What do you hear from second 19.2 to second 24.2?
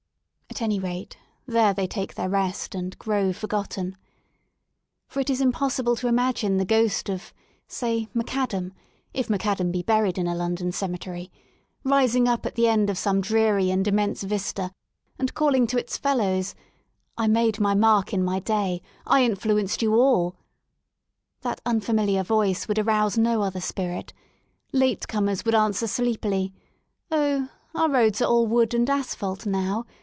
influenced you all/' That unfamiliar voice would arouse no other spirit;